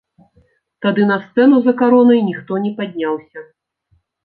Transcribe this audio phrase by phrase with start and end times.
[0.85, 3.39] Тады на сцэну за каронай ніхто не падняўся.